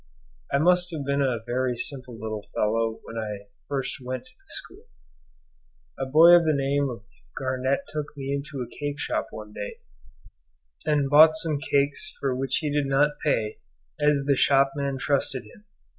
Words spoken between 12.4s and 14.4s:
he did not pay, as the